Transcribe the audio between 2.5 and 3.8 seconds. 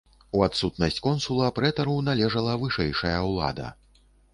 вышэйшая ўлада.